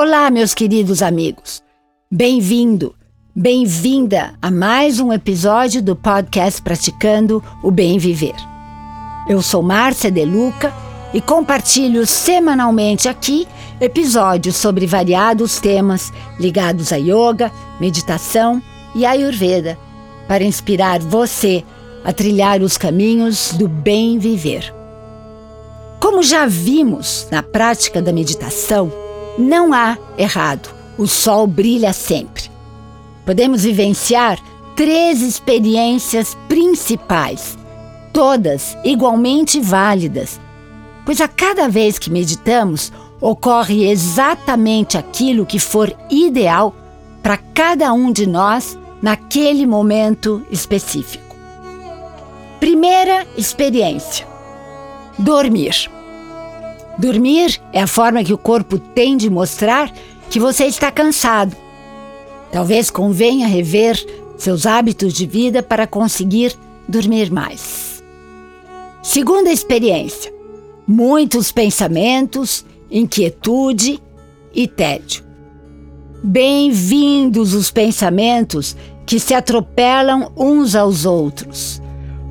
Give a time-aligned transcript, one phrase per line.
[0.00, 1.60] Olá, meus queridos amigos.
[2.08, 2.94] Bem-vindo,
[3.34, 8.36] bem-vinda a mais um episódio do podcast Praticando o Bem Viver.
[9.28, 10.72] Eu sou Márcia Deluca
[11.12, 13.48] e compartilho semanalmente aqui
[13.80, 18.62] episódios sobre variados temas ligados a yoga, meditação
[18.94, 19.76] e ayurveda
[20.28, 21.64] para inspirar você
[22.04, 24.72] a trilhar os caminhos do bem viver.
[25.98, 29.07] Como já vimos na prática da meditação,
[29.38, 32.50] não há errado, o sol brilha sempre.
[33.24, 34.38] Podemos vivenciar
[34.74, 37.56] três experiências principais,
[38.12, 40.40] todas igualmente válidas,
[41.06, 46.74] pois a cada vez que meditamos, ocorre exatamente aquilo que for ideal
[47.22, 51.34] para cada um de nós naquele momento específico.
[52.60, 54.26] Primeira experiência:
[55.18, 55.97] dormir.
[56.98, 59.88] Dormir é a forma que o corpo tem de mostrar
[60.28, 61.56] que você está cansado.
[62.50, 64.04] Talvez convenha rever
[64.36, 68.02] seus hábitos de vida para conseguir dormir mais.
[69.00, 70.32] Segunda experiência:
[70.84, 74.02] muitos pensamentos, inquietude
[74.52, 75.22] e tédio.
[76.20, 81.80] Bem-vindos os pensamentos que se atropelam uns aos outros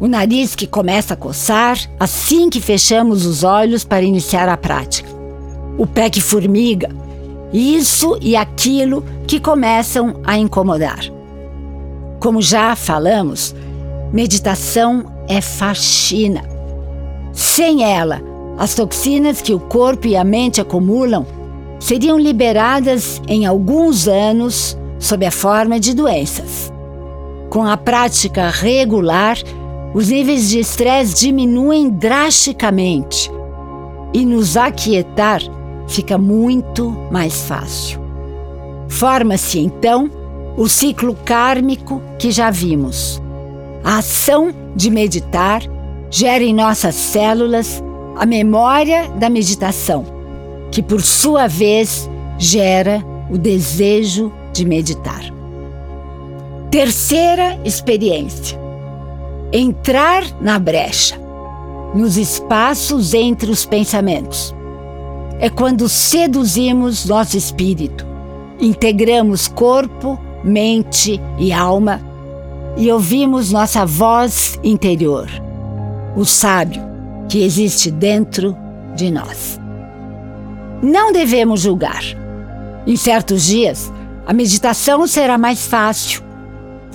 [0.00, 5.10] o nariz que começa a coçar assim que fechamos os olhos para iniciar a prática,
[5.76, 6.88] o pé que formiga,
[7.52, 11.00] isso e aquilo que começam a incomodar.
[12.18, 13.54] Como já falamos,
[14.12, 16.42] meditação é faxina.
[17.32, 18.22] Sem ela,
[18.58, 21.26] as toxinas que o corpo e a mente acumulam
[21.78, 26.72] seriam liberadas em alguns anos sob a forma de doenças.
[27.48, 29.38] Com a prática regular,
[29.92, 33.30] os níveis de estresse diminuem drasticamente
[34.14, 35.40] e nos aquietar
[35.88, 38.00] fica muito mais fácil.
[38.88, 40.10] Forma-se então
[40.56, 43.20] o ciclo kármico que já vimos.
[43.82, 45.62] A ação de meditar
[46.10, 47.82] gera em nossas células
[48.16, 50.04] a memória da meditação,
[50.70, 52.08] que por sua vez
[52.38, 55.22] gera o desejo de meditar.
[56.70, 58.59] Terceira experiência
[59.52, 61.20] entrar na brecha,
[61.94, 64.54] nos espaços entre os pensamentos.
[65.38, 68.06] É quando seduzimos nosso espírito,
[68.60, 72.00] integramos corpo, mente e alma
[72.76, 75.28] e ouvimos nossa voz interior,
[76.16, 76.82] o sábio
[77.28, 78.56] que existe dentro
[78.94, 79.58] de nós.
[80.82, 82.02] Não devemos julgar.
[82.86, 83.92] Em certos dias,
[84.26, 86.22] a meditação será mais fácil,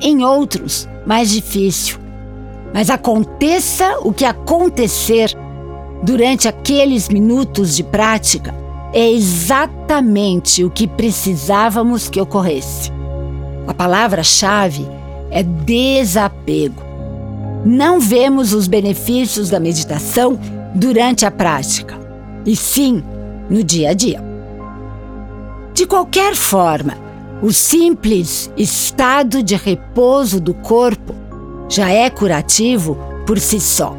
[0.00, 1.99] em outros, mais difícil.
[2.72, 5.36] Mas aconteça o que acontecer
[6.02, 8.54] durante aqueles minutos de prática,
[8.92, 12.90] é exatamente o que precisávamos que ocorresse.
[13.66, 14.86] A palavra-chave
[15.30, 16.82] é desapego.
[17.64, 20.38] Não vemos os benefícios da meditação
[20.74, 21.98] durante a prática,
[22.46, 23.02] e sim
[23.48, 24.24] no dia a dia.
[25.74, 26.96] De qualquer forma,
[27.42, 31.14] o simples estado de repouso do corpo
[31.70, 33.96] já é curativo por si só.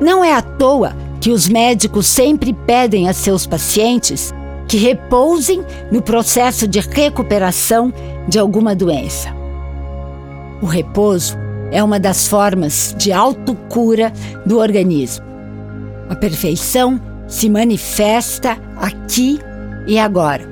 [0.00, 4.34] Não é à toa que os médicos sempre pedem a seus pacientes
[4.66, 7.92] que repousem no processo de recuperação
[8.26, 9.28] de alguma doença.
[10.60, 11.36] O repouso
[11.70, 14.12] é uma das formas de autocura
[14.44, 15.24] do organismo.
[16.08, 19.38] A perfeição se manifesta aqui
[19.86, 20.50] e agora.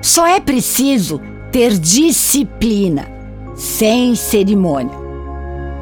[0.00, 1.20] Só é preciso
[1.52, 3.06] ter disciplina,
[3.54, 4.99] sem cerimônia.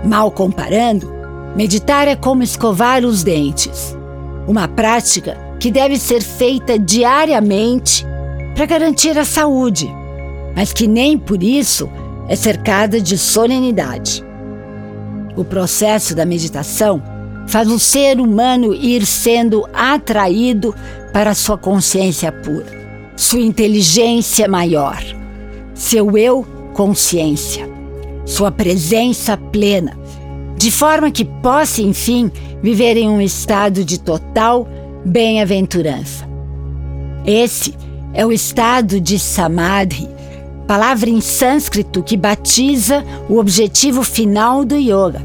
[0.05, 1.11] Mal comparando,
[1.57, 3.97] meditar é como escovar os dentes.
[4.47, 8.07] Uma prática que deve ser feita diariamente
[8.55, 9.93] para garantir a saúde,
[10.55, 11.89] mas que nem por isso
[12.29, 14.25] é cercada de solenidade.
[15.37, 17.03] O processo da meditação
[17.49, 20.75] faz o ser humano ir sendo atraído
[21.13, 22.67] para sua consciência pura,
[23.17, 25.03] sua inteligência maior,
[25.75, 27.78] seu eu consciência
[28.29, 29.99] sua presença plena,
[30.59, 32.31] de forma que possa, enfim,
[32.63, 34.69] viver em um estado de total
[35.03, 36.29] bem-aventurança.
[37.25, 37.75] Esse
[38.13, 40.07] é o estado de Samadhi,
[40.67, 45.23] palavra em sânscrito que batiza o objetivo final do yoga.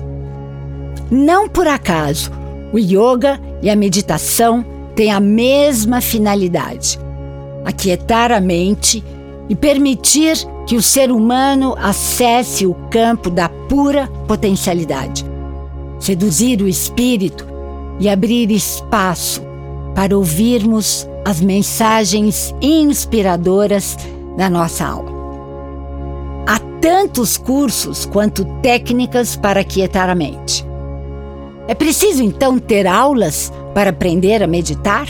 [1.11, 2.31] Não por acaso,
[2.71, 4.65] o yoga e a meditação
[4.95, 6.97] têm a mesma finalidade:
[7.65, 9.03] aquietar a mente
[9.49, 15.25] e permitir que o ser humano acesse o campo da pura potencialidade,
[15.99, 17.45] seduzir o espírito
[17.99, 19.41] e abrir espaço
[19.93, 23.97] para ouvirmos as mensagens inspiradoras
[24.37, 25.11] da nossa aula.
[26.47, 30.65] Há tantos cursos quanto técnicas para quietar a mente.
[31.67, 35.07] É preciso então ter aulas para aprender a meditar?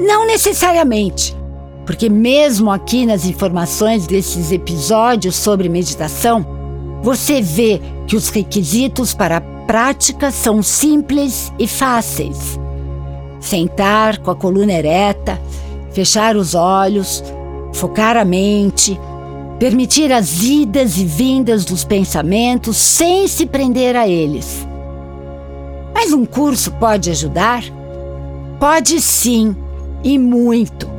[0.00, 1.35] Não necessariamente,
[1.86, 6.44] porque, mesmo aqui nas informações desses episódios sobre meditação,
[7.00, 12.58] você vê que os requisitos para a prática são simples e fáceis.
[13.40, 15.40] Sentar com a coluna ereta,
[15.92, 17.22] fechar os olhos,
[17.72, 18.98] focar a mente,
[19.60, 24.66] permitir as idas e vindas dos pensamentos sem se prender a eles.
[25.94, 27.62] Mas um curso pode ajudar?
[28.58, 29.54] Pode sim,
[30.02, 30.95] e muito.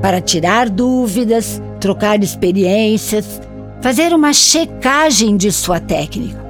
[0.00, 3.40] Para tirar dúvidas, trocar experiências,
[3.80, 6.46] fazer uma checagem de sua técnica.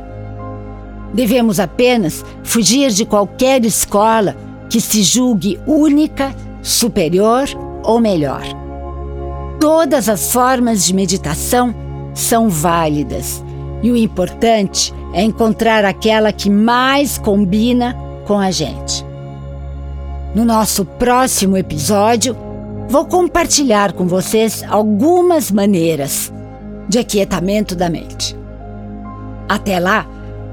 [1.12, 4.36] Devemos apenas fugir de qualquer escola
[4.68, 7.48] que se julgue única, superior
[7.82, 8.42] ou melhor.
[9.58, 11.74] Todas as formas de meditação
[12.14, 13.42] são válidas
[13.82, 17.96] e o importante é encontrar aquela que mais combina
[18.26, 19.04] com a gente.
[20.34, 22.36] No nosso próximo episódio,
[22.88, 26.32] vou compartilhar com vocês algumas maneiras
[26.88, 28.36] de aquietamento da mente.
[29.48, 30.06] Até lá,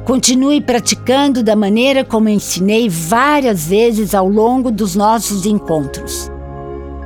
[0.05, 6.29] continue praticando da maneira como ensinei várias vezes ao longo dos nossos encontros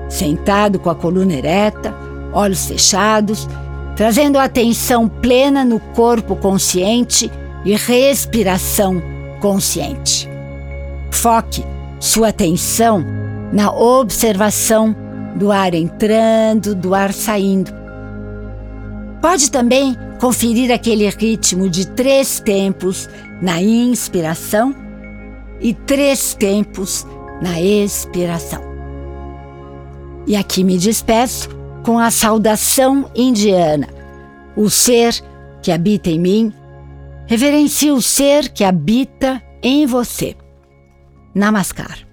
[0.10, 1.94] sentado com a coluna ereta,
[2.34, 3.48] olhos fechados,
[3.96, 7.32] trazendo atenção plena no corpo consciente
[7.64, 9.02] e respiração
[9.40, 10.28] consciente.
[11.12, 11.64] Foque
[12.00, 13.06] sua atenção
[13.54, 14.96] na observação
[15.40, 17.72] do ar entrando, do ar saindo.
[19.22, 23.10] Pode também conferir aquele ritmo de três tempos
[23.42, 24.76] na inspiração
[25.62, 27.08] e três tempos
[27.42, 28.62] na expiração.
[30.28, 31.50] E aqui me despeço
[31.84, 33.88] com a saudação indiana.
[34.58, 35.16] O ser
[35.62, 36.54] que habita em mim
[37.28, 40.36] reverencia o ser que habita em você.
[41.34, 42.09] Namaskar.